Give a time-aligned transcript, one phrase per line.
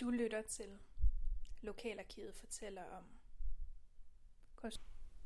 [0.00, 0.78] Du lytter til
[1.62, 3.04] Lokalarkivet fortæller om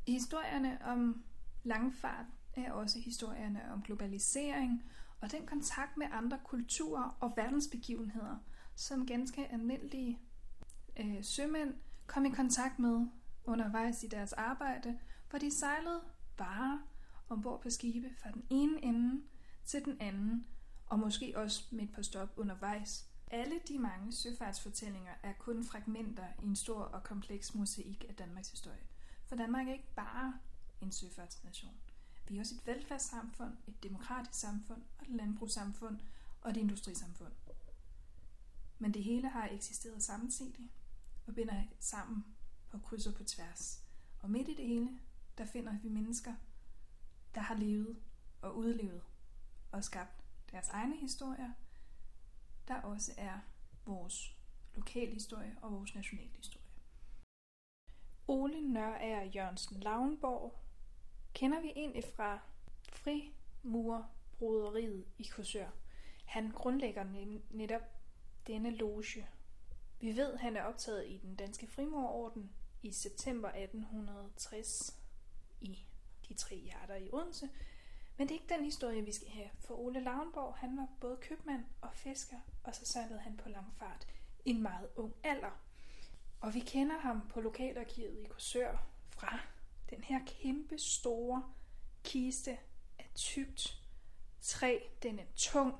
[0.07, 1.25] Historierne om
[1.63, 4.91] langfart er også historierne om globalisering
[5.21, 8.37] og den kontakt med andre kulturer og verdensbegivenheder,
[8.75, 10.19] som ganske almindelige
[10.97, 11.75] øh, sømænd
[12.07, 13.07] kom i kontakt med
[13.45, 14.99] undervejs i deres arbejde,
[15.31, 16.03] hvor de sejlede
[16.39, 16.79] varer
[17.29, 19.23] ombord på skibe fra den ene ende
[19.65, 20.47] til den anden,
[20.87, 23.12] og måske også med et par stop undervejs.
[23.33, 28.51] Alle de mange søfartsfortællinger er kun fragmenter i en stor og kompleks mosaik af Danmarks
[28.51, 28.87] historie.
[29.27, 30.39] For Danmark er ikke bare
[30.81, 31.77] en søfartsnation.
[32.29, 36.01] Vi er også et velfærdssamfund, et demokratisk samfund, og et landbrugssamfund
[36.41, 37.33] og et industrisamfund.
[38.79, 40.71] Men det hele har eksisteret samtidig
[41.27, 42.25] og binder sammen
[42.71, 43.83] på kryds og på tværs.
[44.21, 44.99] Og midt i det hele,
[45.39, 46.35] der finder vi mennesker,
[47.35, 48.03] der har levet
[48.43, 49.03] og udlevet
[49.71, 51.53] og skabt deres egne historier,
[52.69, 53.39] der også er
[53.87, 54.37] vores
[54.75, 56.63] lokalhistorie og vores nationalhistorie.
[58.29, 60.59] Ole Nørager Jørgensen Lavnborg
[61.35, 62.39] kender vi egentlig fra
[62.93, 65.71] Frimurbroderiet i Korsør.
[66.25, 67.05] Han grundlægger
[67.51, 67.83] netop
[68.47, 69.27] denne loge.
[70.01, 75.01] Vi ved, at han er optaget i den danske frimurorden i september 1860
[75.61, 75.87] i
[76.29, 77.49] de tre hjerter i Odense,
[78.17, 79.49] men det er ikke den historie, vi skal have.
[79.61, 84.09] For Ole Lavnborg, han var både købmand og fisker, og så sejlede han på langfart
[84.45, 85.61] i en meget ung alder.
[86.41, 89.39] Og vi kender ham på lokalarkivet i Korsør fra
[89.91, 91.43] den her kæmpe store
[92.05, 92.59] kiste
[92.99, 93.83] af tykt
[94.41, 94.79] træ.
[95.03, 95.75] Den er tung,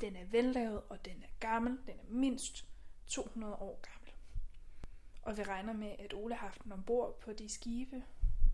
[0.00, 1.78] den er vellavet, og den er gammel.
[1.86, 2.68] Den er mindst
[3.06, 4.12] 200 år gammel.
[5.22, 8.02] Og vi regner med, at Ole har haft den ombord på de skibe,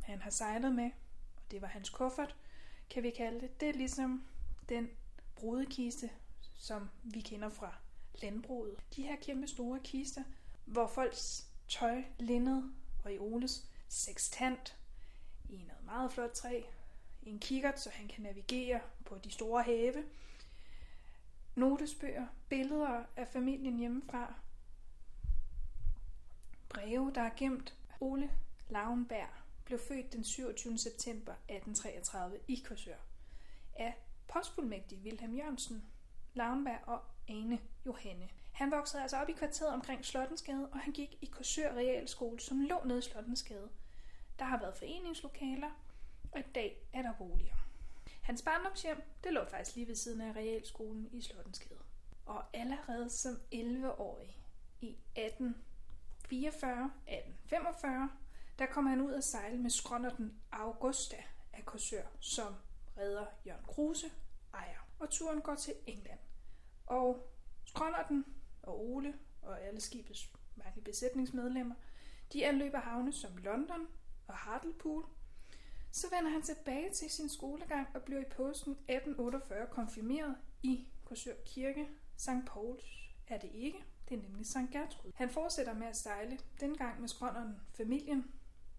[0.02, 0.90] han har sejlet med,
[1.36, 2.36] og det var hans kuffert,
[2.90, 3.60] kan vi kalde det.
[3.60, 4.24] Det er ligesom
[4.68, 4.90] den
[5.36, 6.10] brudekiste,
[6.56, 7.74] som vi kender fra
[8.22, 8.76] landbruget.
[8.96, 10.22] De her kæmpe store kister,
[10.64, 12.62] hvor folks tøj, linned
[13.04, 14.76] og i Oles sextant
[15.48, 16.62] i noget meget flot træ,
[17.22, 20.04] i en kikkert, så han kan navigere på de store have,
[21.54, 24.34] notesbøger, billeder af familien hjemmefra,
[26.68, 27.74] breve, der er gemt.
[28.00, 28.30] Ole
[28.68, 30.78] Lauenberg blev født den 27.
[30.78, 32.96] september 1833 i Korsør
[33.74, 33.94] af
[34.28, 35.84] postfuldmægtig Wilhelm Jørgensen,
[36.34, 38.28] Lauenberg og Ane Johanne.
[38.52, 42.60] Han voksede altså op i kvarteret omkring Slottensgade, og han gik i Korsør Realskole, som
[42.60, 43.68] lå nede i Slottensgade.
[44.38, 45.70] Der har været foreningslokaler,
[46.32, 47.54] og i dag er der boliger.
[48.22, 51.80] Hans barndomshjem, det lå faktisk lige ved siden af Realskolen i Slottensgade.
[52.26, 54.38] Og allerede som 11-årig
[54.80, 58.10] i 1844, 1845,
[58.58, 61.16] der kom han ud at sejle med skrånderten Augusta
[61.52, 62.54] af Korsør, som
[62.98, 64.06] redder Jørgen Kruse
[64.54, 64.88] ejer.
[64.98, 66.18] Og turen går til England.
[66.86, 67.32] Og
[67.64, 68.24] skrånderten
[68.62, 71.74] og Ole og alle skibets mange besætningsmedlemmer,
[72.32, 73.88] de anløber havne som London
[74.26, 75.04] og Hartlepool.
[75.90, 81.34] Så vender han tilbage til sin skolegang og bliver i påsken 1848 konfirmeret i Korsør
[81.46, 81.88] Kirke.
[82.16, 82.30] St.
[82.46, 82.84] Pauls
[83.26, 84.72] er det ikke, det er nemlig St.
[84.72, 85.12] Gertrud.
[85.14, 88.32] Han fortsætter med at sejle, dengang med skrønderen familien,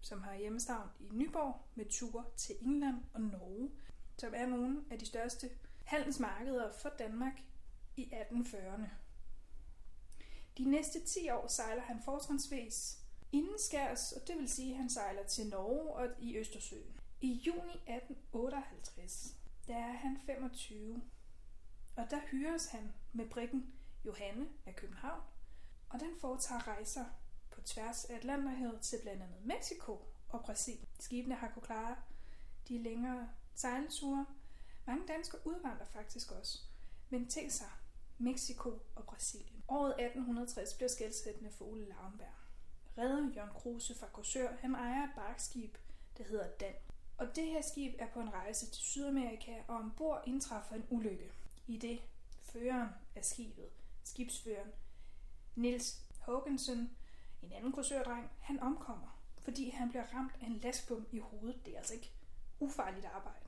[0.06, 3.70] som har hjemmestavn i Nyborg, med ture til England og Norge,
[4.18, 5.50] som er nogle af de største
[5.84, 7.42] handelsmarkeder for Danmark
[7.96, 8.88] i 1840'erne.
[10.58, 12.98] De næste 10 år sejler han fortrinsvis
[13.32, 17.00] indenskærs, og det vil sige, at han sejler til Norge og i Østersøen.
[17.20, 21.02] I juni 1858, der er han 25,
[21.96, 23.74] og der hyres han med brikken
[24.04, 25.22] Johanne af København,
[25.88, 27.04] og den foretager rejser
[27.56, 30.88] på tværs af Atlanterhavet til blandt andet Mexico og Brasilien.
[30.98, 31.96] Skibene har kunnet klare
[32.68, 34.26] de længere sejlture.
[34.86, 36.58] Mange danskere udvandrer faktisk også.
[37.10, 37.70] Men tænk sig,
[38.18, 39.64] Mexico og Brasilien.
[39.68, 42.36] Året 1860 bliver skældsættende for Ole Lauenberg.
[42.98, 45.76] Redder Jørgen Kruse fra Korsør, han ejer et barkskib,
[46.18, 46.74] der hedder Dan.
[47.18, 51.32] Og det her skib er på en rejse til Sydamerika, og ombord indtræffer en ulykke.
[51.66, 52.00] I det
[52.42, 53.68] føreren af skibet,
[54.04, 54.70] skibsføreren
[55.54, 56.96] Nils Hågensen,
[57.46, 61.66] en anden kursørdreng, han omkommer, fordi han bliver ramt af en lastbom i hovedet.
[61.66, 62.12] Det er altså ikke
[62.60, 63.46] ufarligt arbejde.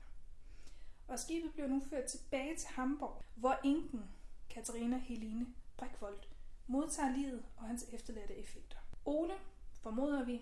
[1.07, 4.09] Og skibet bliver nu ført tilbage til Hamburg, hvor enken
[4.49, 5.47] Katarina Helene
[5.77, 6.19] Brikvold
[6.67, 8.77] modtager livet og hans efterladte effekter.
[9.05, 9.33] Ole,
[9.81, 10.41] formoder vi,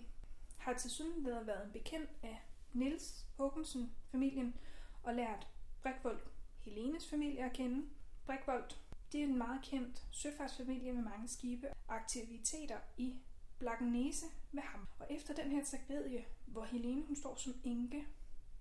[0.57, 2.41] har til synligheden været en bekendt af
[2.73, 4.55] Nils Håkensen-familien
[5.03, 5.47] og lært
[5.81, 6.19] Brikvold
[6.59, 7.87] Helenes familie at kende.
[8.25, 8.69] Brikvold,
[9.11, 13.15] det er en meget kendt søfartsfamilie med mange skibe og aktiviteter i
[13.59, 14.87] Blagnese med ham.
[14.99, 17.97] Og efter den her tragedie, hvor Helene hun står som enke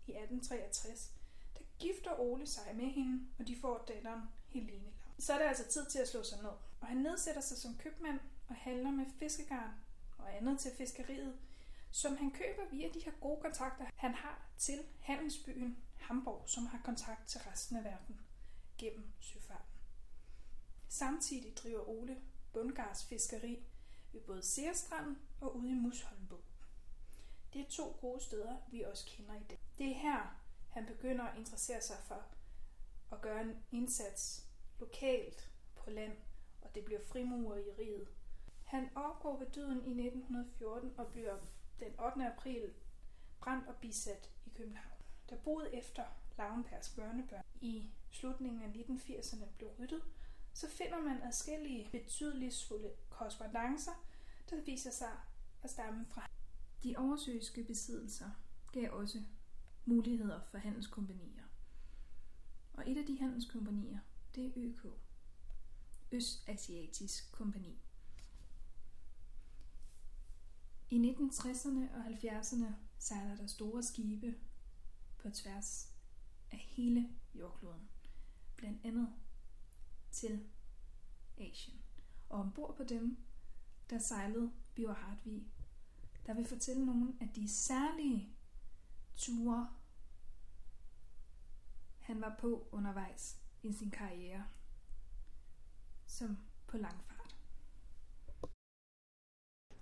[0.06, 1.12] i 1863,
[1.58, 4.92] der gifter Ole sig med hende, og de får datteren Helene.
[5.18, 6.50] Så er det altså tid til at slå sig ned.
[6.80, 9.70] Og han nedsætter sig som købmand og handler med fiskegarn
[10.18, 11.38] og andet til fiskeriet,
[11.90, 16.80] som han køber via de her gode kontakter, han har til handelsbyen Hamburg, som har
[16.84, 18.20] kontakt til resten af verden
[18.78, 19.80] gennem søfarten.
[20.88, 22.16] Samtidig driver Ole
[22.52, 23.66] Bundgars fiskeri
[24.16, 26.54] ved både Seerstranden og ude i Musholmbugten.
[27.52, 29.58] Det er to gode steder, vi også kender i dag.
[29.78, 30.40] Det er her,
[30.70, 32.24] han begynder at interessere sig for
[33.12, 34.46] at gøre en indsats
[34.78, 36.12] lokalt på land,
[36.62, 38.08] og det bliver frimurer i riget.
[38.64, 41.38] Han opgår ved døden i 1914 og bliver
[41.80, 42.26] den 8.
[42.26, 42.74] april
[43.40, 45.02] brændt og bisat i København.
[45.30, 46.04] Der boede efter
[46.38, 50.02] Lauenbergs børnebørn i slutningen af 1980'erne blev ryddet,
[50.52, 52.52] så finder man adskillige betydelige
[53.10, 54.05] korrespondencer,
[54.50, 55.18] den viser sig
[55.62, 56.30] at stamme fra.
[56.82, 58.30] De oversøiske besiddelser
[58.72, 59.22] gav også
[59.84, 61.44] muligheder for handelskompanier.
[62.72, 63.98] Og et af de handelskompanier,
[64.34, 64.86] det er ØK,
[66.12, 67.78] Østasiatisk Kompani.
[70.90, 74.34] I 1960'erne og 70'erne sejler der store skibe
[75.18, 75.92] på tværs
[76.50, 77.88] af hele jordkloden,
[78.56, 79.08] blandt andet
[80.10, 80.46] til
[81.38, 81.80] Asien.
[82.28, 83.18] Og ombord på dem,
[83.90, 85.46] der sejlede Biver Hartvig,
[86.26, 88.28] der vil fortælle nogle af de særlige
[89.16, 89.68] ture,
[91.98, 94.44] han var på undervejs i sin karriere
[96.06, 97.36] som på langfart.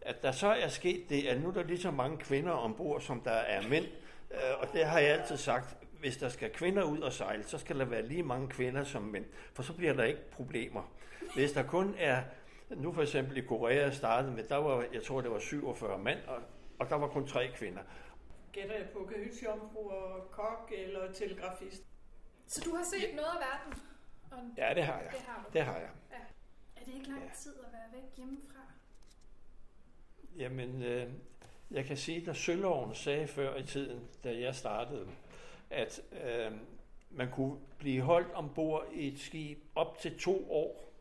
[0.00, 3.00] At der så er sket det, at nu er der lige så mange kvinder ombord,
[3.00, 3.84] som der er mænd,
[4.30, 7.58] øh, og det har jeg altid sagt, hvis der skal kvinder ud og sejle, så
[7.58, 10.82] skal der være lige mange kvinder som mænd, for så bliver der ikke problemer.
[11.34, 12.24] Hvis der kun er,
[12.70, 16.18] nu for eksempel i Korea startede med, der var, jeg tror det var 47 mænd,
[16.26, 16.42] og,
[16.78, 17.82] og der var kun tre kvinder.
[18.52, 21.82] Gætter jeg på kahytjomfru og kok eller telegrafist.
[22.46, 23.16] Så du har set ja.
[23.16, 23.82] noget af verden?
[24.30, 25.10] Og ja, det har jeg.
[25.12, 25.50] Det har, du.
[25.52, 25.90] det har jeg.
[26.10, 26.16] Ja.
[26.76, 28.60] Er det ikke lang tid at være væk hjemmefra?
[30.36, 31.12] Jamen, øh,
[31.70, 35.06] jeg kan sige, at Sølloven sagde før i tiden, da jeg startede,
[35.70, 36.52] at øh,
[37.10, 40.93] man kunne blive holdt ombord i et skib op til to år,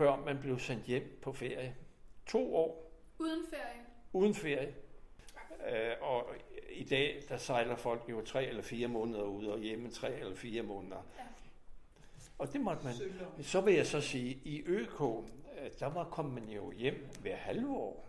[0.00, 1.74] før man blev sendt hjem på ferie.
[2.26, 2.92] To år.
[3.18, 3.84] Uden ferie?
[4.12, 4.74] Uden ferie.
[5.70, 6.26] Øh, og
[6.70, 10.36] i dag, der sejler folk jo tre eller fire måneder ud, og hjemme tre eller
[10.36, 11.06] fire måneder.
[11.18, 11.22] Ja.
[12.38, 12.94] Og det måtte man.
[13.42, 17.36] Så vil jeg så sige, i ØK, øh, der var kom man jo hjem hver
[17.36, 18.08] halve år.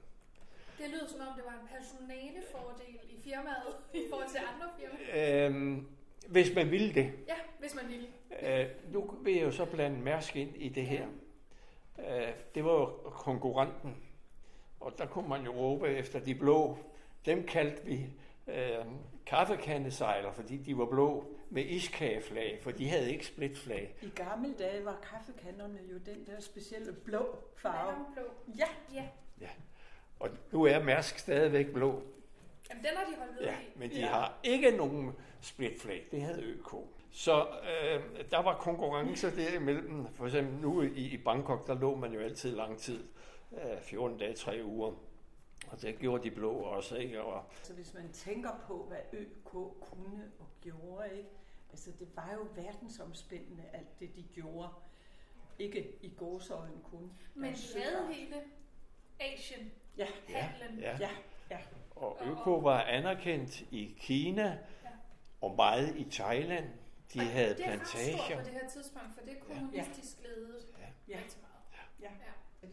[0.78, 5.46] Det lyder som om, det var en personalefordel i firmaet i forhold til andre firmaer.
[5.48, 5.88] Øhm,
[6.28, 7.14] hvis man ville det.
[7.28, 8.08] Ja, hvis man ville.
[8.42, 11.08] Øh, nu vil jeg jo så blande Mærsk ind i det her.
[12.00, 13.98] Øh, det var jo konkurrenten,
[14.80, 16.78] og der kunne man jo råbe efter de blå.
[17.26, 18.06] Dem kaldte vi
[18.48, 18.86] øh,
[19.26, 23.96] kaffekandesejler, fordi de var blå med iskageflag, for de havde ikke splitflag.
[24.02, 28.06] I gamle dage var kaffekanderne jo den der specielle blå farve.
[28.14, 28.24] blå.
[28.58, 28.68] Ja.
[28.94, 29.08] ja.
[29.42, 29.50] ja.
[30.20, 32.04] Og nu er Mærsk stadigvæk blå.
[32.70, 34.08] Jamen, den har de holdt ved ja, men de ja.
[34.08, 35.12] har ikke nogen
[35.42, 36.08] splitflag.
[36.12, 36.74] Det havde ØK.
[37.12, 40.08] Så øh, der var konkurrencer derimellem.
[40.14, 43.04] For eksempel nu i, i Bangkok, der lå man jo altid lang tid.
[43.54, 44.94] Øh, 14 dage, 3 uger.
[45.68, 47.24] Og det gjorde de blå også, ikke?
[47.24, 47.44] Og...
[47.64, 51.30] Så hvis man tænker på, hvad ØK kunne og gjorde, ikke?
[51.72, 54.70] Altså, det var jo verdensomspændende, alt det, de gjorde.
[55.60, 57.12] Ikke i gåsøjne kun.
[57.36, 58.36] Men de havde hele
[59.20, 59.72] Asien.
[59.98, 60.08] Ja.
[60.28, 60.80] Handlen.
[60.80, 60.98] Ja.
[61.00, 61.10] ja.
[61.50, 61.58] ja.
[61.96, 64.90] Og Øko var anerkendt i Kina ja.
[65.42, 66.66] og meget i Thailand.
[67.14, 68.06] De og havde det plantager.
[68.06, 70.30] Det er stort på det her tidspunkt, for det er kommunistisk ja.
[70.30, 70.66] ledet
[71.08, 71.14] ja.
[71.14, 71.20] Ja.
[72.02, 72.10] Ja.
[72.10, 72.32] ja.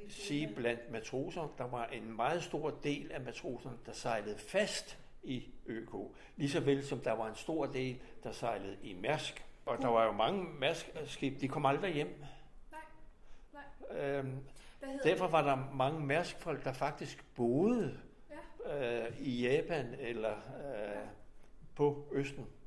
[0.08, 5.50] Sige blandt matroser, der var en meget stor del af matroserne, der sejlede fast i
[5.66, 5.90] ØK.
[6.36, 9.44] Ligeså vel som der var en stor del, der sejlede i Mærsk.
[9.66, 12.24] Og der var jo mange Mærsk-skib, de kom aldrig hjem.
[12.70, 12.80] Nej,
[13.90, 14.18] nej.
[14.18, 14.38] Øhm,
[15.02, 18.00] derfor var der mange Mærsk-folk, der faktisk boede
[18.66, 19.06] ja.
[19.06, 21.08] øh, i Japan eller øh,
[21.74, 22.57] på Østen, ja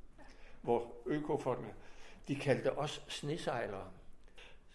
[0.61, 1.73] hvor økofolkene,
[2.27, 3.87] de kaldte os snesejlere.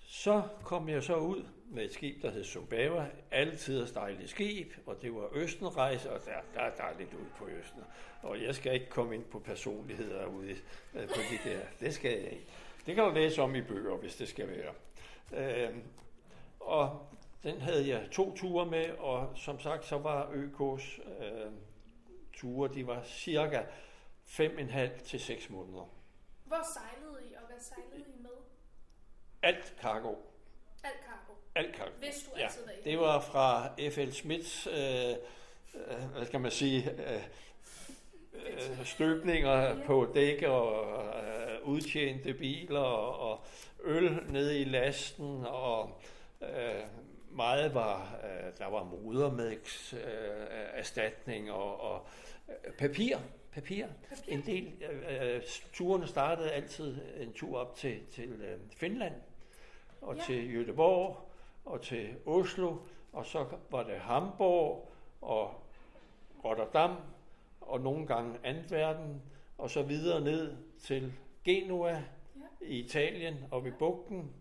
[0.09, 4.73] Så kom jeg så ud med et skib, der hed Sobava, Altid at stejle skib,
[4.87, 7.83] og det var Østenrejse, og der, der er dejligt ud på Østen.
[8.23, 10.57] Og jeg skal ikke komme ind på personligheder ude
[10.95, 11.61] øh, på de der.
[11.81, 12.47] Det skal jeg ikke.
[12.87, 14.73] Det kan du læse om i bøger, hvis det skal være.
[15.33, 15.77] Øh,
[16.61, 17.07] og
[17.43, 21.51] den havde jeg to ture med, og som sagt, så var ØK's øh,
[22.33, 23.63] ture, de var cirka
[24.27, 25.91] 5,5 til 6 måneder.
[26.45, 28.31] Hvor sejlede I, og hvad sejlede I med?
[29.43, 30.15] Alt cargo.
[30.85, 31.33] Alt cargo?
[31.55, 31.91] Alt cargo.
[31.99, 34.13] Hvis du ja, altid var Det var fra F.L.
[34.13, 34.75] Smiths, øh,
[35.75, 37.23] øh, hvad skal man sige, øh,
[38.35, 39.87] øh, støbninger ja.
[39.87, 40.87] på dæk og
[41.25, 43.45] øh, udtjente biler og, og
[43.85, 46.03] øl nede i lasten og
[46.43, 46.83] Øh,
[47.31, 52.07] meget var, øh, der var modermælks øh, og, og
[52.49, 53.17] øh, papir.
[53.57, 53.87] Papir.
[54.09, 54.33] Papir.
[54.33, 54.73] En del.
[55.11, 59.15] Øh, turene startede altid en tur op til, til øh, Finland
[60.01, 60.23] og Ja.
[60.23, 61.17] til Göteborg
[61.65, 62.77] og til Oslo,
[63.13, 65.55] og så var det Hamburg og
[66.45, 66.97] Rotterdam
[67.61, 69.23] og nogle gange Antwerpen,
[69.59, 71.13] og så videre ned til
[71.45, 72.01] Genua Ja.
[72.61, 74.33] i Italien og ved bugten,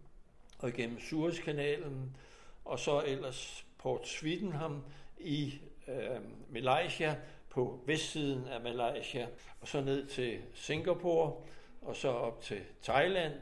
[0.60, 2.18] og igennem Suezkanalen,
[2.66, 4.84] og så ellers Port Swindenham
[5.18, 5.54] i
[5.88, 6.20] øh,
[6.50, 7.16] Malaysia,
[7.56, 9.28] på vestsiden af Malaysia,
[9.62, 11.34] og så ned til Singapore,
[11.82, 13.34] og så op til Thailand,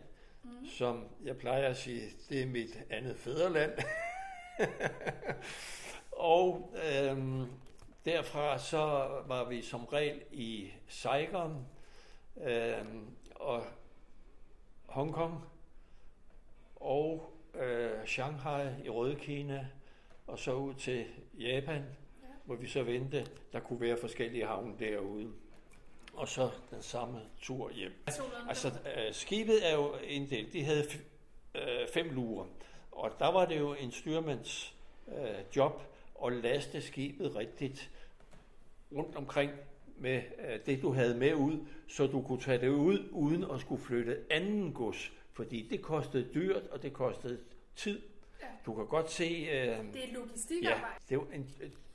[0.44, 0.68] mm.
[0.78, 3.72] som jeg plejer at sige, det er mit andet fædreland.
[6.12, 7.46] og øhm,
[8.06, 11.68] derfra så var vi som regel i Saigon
[12.44, 13.64] øhm, og
[14.86, 15.44] Hongkong
[16.76, 19.68] og øh, Shanghai i Rødkina
[20.28, 22.03] og så ud til Japan, Ja.
[22.46, 23.28] Hvor vi så vendte.
[23.54, 25.32] Der kunne være forskellige havne derude.
[26.14, 27.92] Og så den samme tur hjem.
[28.48, 30.54] Altså, øh, skibet er jo inddelt.
[30.54, 30.84] De havde
[31.56, 32.46] øh, fem lurer,
[32.92, 34.76] og der var det jo en styrmands
[35.08, 35.82] øh, job
[36.26, 37.92] at laste skibet rigtigt
[38.92, 39.52] rundt omkring
[39.98, 43.62] med øh, det, du havde med ud, så du kunne tage det ud, uden at
[43.62, 45.12] skulle flytte anden gods.
[45.34, 47.40] Fordi det kostede dyrt, og det kostede
[47.76, 48.02] tid.
[48.42, 48.48] Ja.
[48.66, 49.24] Du kan godt se...
[49.24, 50.96] Øh, det er et ja, logistikarbejde.
[51.10, 51.50] det var, en,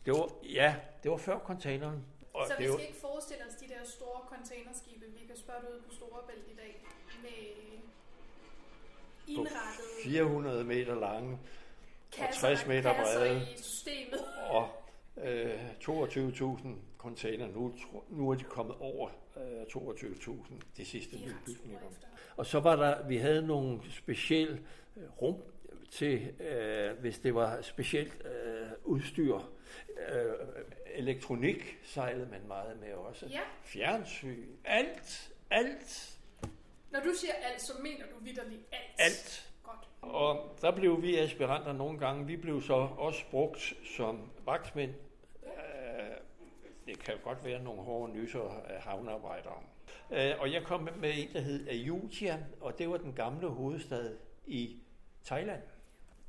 [0.05, 2.05] det var, ja, det var før containeren.
[2.35, 5.37] Og Så vi det var, skal ikke forestille os de der store containerskibe, vi kan
[5.37, 6.85] spørge ud på Storebælt i dag,
[7.23, 7.31] med
[9.27, 11.39] indrettet 400 meter lange
[12.13, 13.43] kasser, 60 meter brede.
[13.43, 14.21] i systemet.
[14.51, 14.69] og
[15.25, 17.47] øh, 22.000 container.
[17.49, 17.75] Nu,
[18.09, 21.81] nu er de kommet over øh, 22.000 de sidste De er bygninger.
[22.37, 24.63] Og så var der, vi havde nogle specielle
[24.97, 25.37] øh, rum
[25.91, 29.39] til, øh, hvis det var specielt øh, udstyr.
[30.09, 30.33] Øh,
[30.95, 33.27] elektronik sejlede man meget med også.
[33.31, 36.19] Ja, Fjernsyn, alt, alt,
[36.91, 38.95] når du siger alt, så mener du vidderligt alt.
[38.99, 39.51] alt.
[39.63, 39.89] Godt.
[40.03, 42.27] Og der blev vi aspiranter nogle gange.
[42.27, 44.95] Vi blev så også brugt som vagtmænd.
[45.45, 45.51] Øh,
[46.87, 49.63] Det kan jo godt være nogle hårde nyser af havnearbejdere.
[50.11, 54.17] Øh, Og jeg kom med en, der hed Ayutthaya, og det var den gamle hovedstad
[54.47, 54.83] i
[55.25, 55.63] Thailand.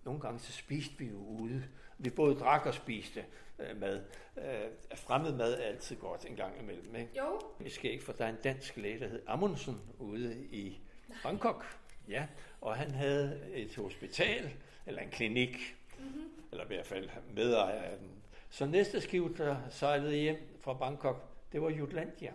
[0.10, 1.64] Nogle gange så spiste vi jo ude.
[1.98, 3.26] Vi både drak og spiste
[3.60, 4.02] øh, mad.
[4.38, 6.96] Øh, Fremmed mad er altid godt en gang imellem.
[6.96, 7.10] Ikke?
[7.18, 10.80] Jo, Det skal ikke, for der er en dansk læge, der hed Amundsen ude i
[11.24, 11.66] Bangkok.
[12.08, 12.28] Ja,
[12.62, 14.52] og han havde et hospital,
[14.86, 16.30] eller en klinik, mm-hmm.
[16.52, 18.10] eller i hvert fald medejer af den.
[18.50, 22.34] Så næste skib, der sejlede hjem fra Bangkok, det var Jutlandia.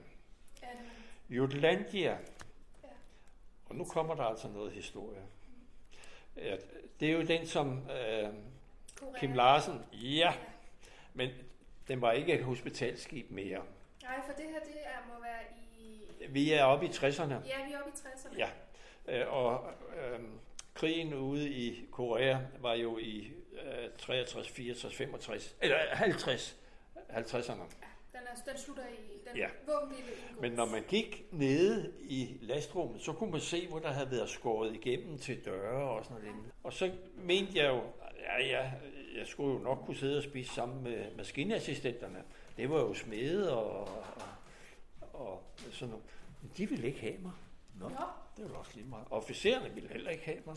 [0.62, 0.68] ja,
[1.28, 2.10] Jutlandia.
[2.84, 2.88] Ja.
[3.66, 5.22] Og nu kommer der altså noget historie.
[6.36, 6.56] Ja,
[7.00, 8.28] Det er jo den, som øh.
[9.18, 10.34] Kim Larsen, ja,
[11.14, 11.30] men
[11.88, 13.62] den var ikke et hospitalskib mere.
[14.02, 16.26] Nej, for det her, det er, må være i...
[16.28, 17.34] Vi er oppe i 60'erne.
[17.34, 18.38] Ja, vi er oppe i 60'erne.
[18.38, 18.48] Ja,
[19.08, 20.20] øh, og øh,
[20.74, 26.56] krigen ude i Korea var jo i øh, 63, 64, 65, eller 50,
[27.10, 27.52] 50'erne.
[27.52, 27.88] Ja,
[28.46, 29.28] er, den slutter i...
[29.28, 29.48] Den Ja.
[30.40, 34.28] Men når man gik nede i lastrummet, så kunne man se, hvor der havde været
[34.28, 36.52] skåret igennem til døre og sådan noget.
[36.64, 37.82] Og så mente jeg jo,
[38.20, 38.70] ja, ja,
[39.18, 42.22] jeg skulle jo nok kunne sidde og spise sammen med maskinassistenterne.
[42.56, 43.88] Det var jo smede og,
[45.00, 46.04] og, og sådan noget.
[46.42, 47.32] Men de ville ikke have mig.
[47.80, 47.96] Nå, Nå,
[48.36, 49.06] det var også lige meget.
[49.10, 50.56] Officererne ville heller ikke have mig.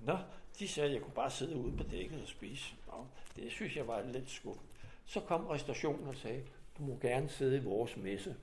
[0.00, 0.18] Nå,
[0.58, 2.74] de sagde, at jeg kunne bare sidde ude på dækket og spise.
[2.86, 3.06] Nå,
[3.36, 4.66] det synes jeg var lidt skuffet.
[5.06, 6.42] Så kom restaurationen og sagde,
[6.78, 8.36] du må gerne sidde i vores messe.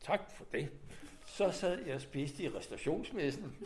[0.00, 0.68] Tak for det.
[1.26, 3.56] Så sad jeg og spiste i restaurationsmessen.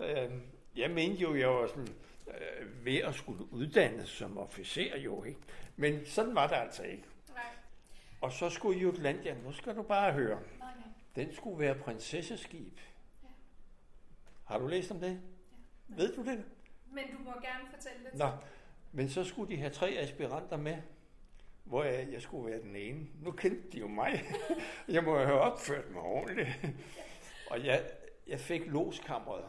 [0.00, 0.42] Øhm,
[0.76, 1.88] Jeg mente jo, jeg var sådan,
[2.28, 5.40] øh, ved at skulle uddannes som officer jo, ikke?
[5.76, 7.04] Men sådan var det altså ikke.
[7.34, 7.42] nej.
[8.20, 10.88] Og så skulle Jutlandia, nu skal du bare høre, Nej, nej.
[11.16, 12.78] den skulle være prinsesseskib.
[13.22, 13.28] Ja.
[14.44, 15.10] Har du læst om det?
[15.90, 15.94] Ja.
[15.96, 16.44] Ved du det?
[16.92, 18.18] Men du må gerne fortælle det.
[18.18, 18.30] Nå,
[18.92, 20.76] men så skulle de have tre aspiranter med,
[21.66, 23.06] hvor jeg, jeg skulle være den ene.
[23.22, 24.24] Nu kendte de jo mig.
[24.88, 26.48] jeg må have opført mig ordentligt.
[27.50, 27.90] Og jeg,
[28.26, 29.44] jeg fik loskammeret.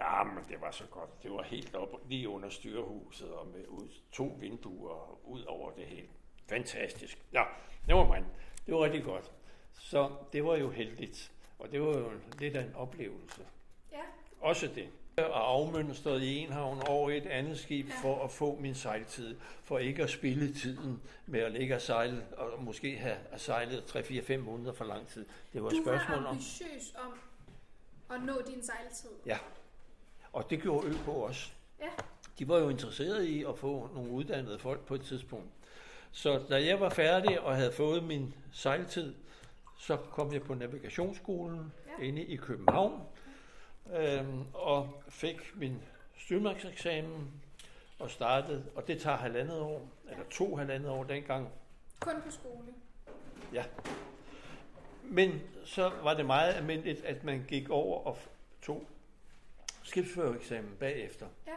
[0.00, 1.22] Ja, men det var så godt.
[1.22, 5.84] Det var helt op lige under styrehuset og med ud, to vinduer ud over det
[5.86, 6.08] hele.
[6.48, 7.18] Fantastisk.
[7.32, 7.44] Ja,
[7.86, 8.24] det var man.
[8.66, 9.32] Det var rigtig godt.
[9.78, 11.32] Så det var jo heldigt.
[11.58, 13.46] Og det var jo lidt af en oplevelse.
[13.92, 14.02] Ja,
[14.40, 14.88] Også det.
[15.18, 19.36] Og afmønstret i en havn over et andet skib for at få min sejltid.
[19.64, 24.36] For ikke at spille tiden med at ligge og sejle, og måske have sejlet 3-4-5
[24.36, 25.26] måneder for lang tid.
[25.52, 26.30] Det var et du spørgsmål var om.
[26.30, 27.12] ambitiøs om
[28.16, 29.10] at nå din sejltid.
[29.26, 29.38] Ja.
[30.32, 31.50] Og det gjorde ØK også.
[31.80, 31.90] Ja.
[32.38, 35.48] De var jo interesserede i at få nogle uddannede folk på et tidspunkt.
[36.12, 39.14] Så da jeg var færdig og havde fået min sejltid,
[39.78, 42.04] så kom jeg på navigationsskolen ja.
[42.04, 43.02] inde i København
[43.94, 45.82] øhm, og fik min
[46.18, 47.30] styrmærkseksamen
[47.98, 51.48] og startede, og det tager halvandet år, eller to halvandet år dengang.
[52.00, 52.74] Kun på skole?
[53.52, 53.64] Ja.
[55.02, 58.18] Men så var det meget almindeligt, at man gik over og
[58.62, 58.86] tog
[59.82, 61.26] skibsførereksamen bagefter.
[61.46, 61.52] Ja.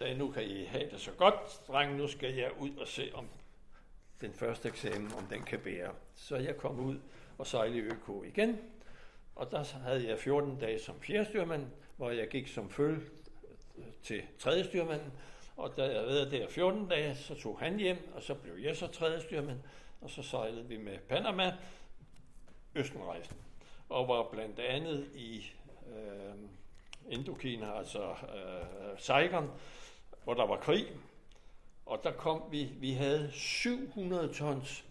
[0.00, 3.10] Da nu kan I have det så godt, dreng, nu skal jeg ud og se,
[3.14, 3.26] om
[4.20, 5.90] den første eksamen, om den kan bære.
[6.14, 6.98] Så jeg kom ud
[7.38, 8.58] og sejlede i ØK igen,
[9.36, 11.66] og der havde jeg 14 dage som fjerdestyrmand,
[11.96, 13.00] hvor jeg gik som følge
[14.02, 15.12] til tredje styrmanden,
[15.56, 18.76] og da jeg havde der 14 dage, så tog han hjem, og så blev jeg
[18.76, 19.58] så tredje styrmand,
[20.00, 21.56] og så sejlede vi med Panama,
[22.74, 23.36] Østenrejsen,
[23.88, 25.52] og var blandt andet i
[25.88, 26.34] øh,
[27.08, 29.50] Indokina, altså øh, Saigon,
[30.24, 30.86] hvor der var krig,
[31.86, 34.84] og der kom vi, vi havde 700 tons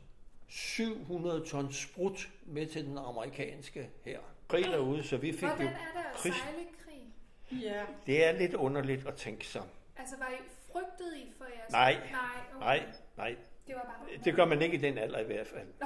[0.47, 4.19] 700 tons sprut med til den amerikanske her.
[4.47, 6.33] Krig derude, så vi fik Hvordan jo er det at krig.
[6.33, 7.61] sejle krig?
[7.63, 7.83] Ja.
[8.05, 9.61] Det er lidt underligt at tænke sig.
[9.97, 10.37] Altså, var I
[10.71, 11.71] frygtet I for jeres...
[11.71, 11.93] Nej.
[11.93, 12.19] Nej,
[12.55, 12.59] okay.
[12.65, 12.85] Nej,
[13.17, 13.35] nej.
[13.67, 14.23] Det var bare...
[14.25, 15.67] Det gør man ikke i den alder i hvert fald.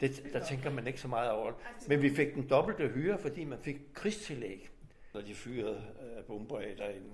[0.00, 1.52] Det, der tænker man ikke så meget over.
[1.88, 4.70] Men vi fik den dobbelte hyre, fordi man fik krigstillæg,
[5.14, 7.10] når de fyrede øh, bomber af derinde.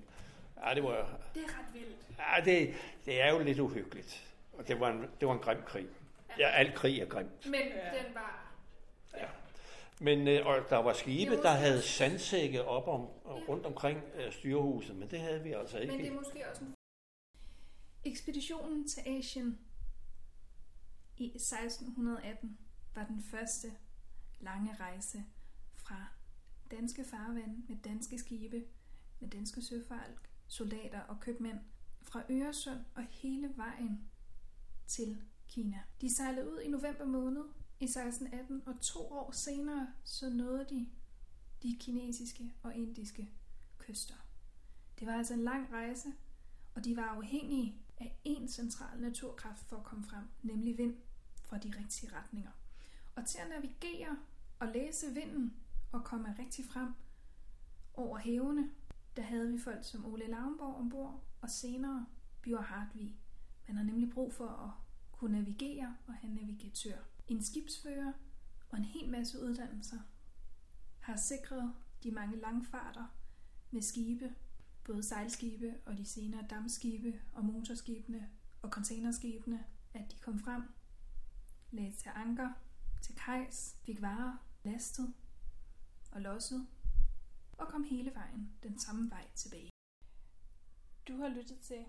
[0.66, 0.90] Ja, det var,
[1.34, 1.96] Det er ret vildt.
[2.18, 2.74] ja, det,
[3.06, 4.26] det er jo lidt uhyggeligt.
[4.52, 5.86] Og det var en, det var en grim krig.
[6.38, 7.46] Ja, al krig er grimt.
[7.46, 7.98] Men Ja.
[8.04, 8.52] den var...
[10.00, 13.00] Men øh, og der var skibe, der havde sandsække op om,
[13.48, 15.92] rundt omkring øh, styrehuset, men det havde vi altså ikke.
[15.92, 16.74] Men det er måske også en...
[18.04, 19.58] Ekspeditionen til Asien
[21.16, 22.58] i 1618
[22.94, 23.68] var den første
[24.40, 25.24] lange rejse
[25.74, 26.06] fra
[26.70, 28.64] danske farvand med danske skibe,
[29.20, 31.58] med danske søfolk, soldater og købmænd
[32.02, 34.10] fra Øresund og hele vejen
[34.86, 35.78] til Kina.
[36.00, 37.44] De sejlede ud i november måned
[37.80, 40.86] i 1618, og to år senere så nåede de
[41.62, 43.30] de kinesiske og indiske
[43.78, 44.14] kyster.
[44.98, 46.12] Det var altså en lang rejse,
[46.74, 50.96] og de var afhængige af én central naturkraft for at komme frem, nemlig vind
[51.42, 52.50] fra de rigtige retninger.
[53.14, 54.18] Og til at navigere
[54.58, 55.56] og læse vinden
[55.92, 56.94] og komme rigtig frem
[57.94, 58.70] over havene,
[59.16, 62.06] der havde vi folk som Ole Lavnborg ombord, og senere
[62.42, 63.16] Bjørn Hartvig.
[63.66, 64.70] Man har nemlig brug for at
[65.12, 66.98] kunne navigere og have navigatør.
[67.28, 68.12] En skibsfører
[68.68, 69.98] og en hel masse uddannelser
[71.00, 73.06] har sikret de mange langfarter
[73.70, 74.34] med skibe,
[74.84, 78.30] både sejlskibe og de senere dammskibe og motorskibene
[78.62, 80.62] og containerskibene, at de kom frem,
[81.70, 82.50] lagde til anker,
[83.02, 85.14] til kajs, fik varer lastet
[86.10, 86.66] og losset
[87.58, 89.70] og kom hele vejen den samme vej tilbage.
[91.08, 91.84] Du har lyttet til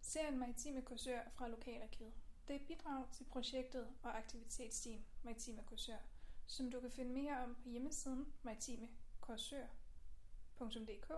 [0.00, 2.21] serien Maritime Korsør fra Lokalarkivet.
[2.48, 5.98] Det er et bidrag til projektet og aktivitetsteam Maritime Korsør,
[6.46, 11.12] som du kan finde mere om på hjemmesiden maritimekorsør.dk.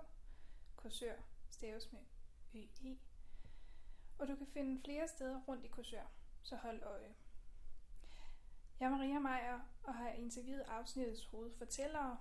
[0.77, 1.17] Korsør
[1.51, 2.01] staves med
[2.55, 2.99] ø e.
[4.19, 6.07] Og du kan finde flere steder rundt i Korsør,
[6.43, 7.15] så hold øje.
[8.81, 12.19] Jeg er Maria Meier og har interviewet afsnittets hovedfortællere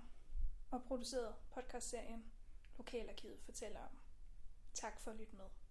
[0.70, 2.32] og produceret podcastserien
[2.76, 3.98] Lokalarkivet fortæller om.
[4.74, 5.63] Tak for at lytte med.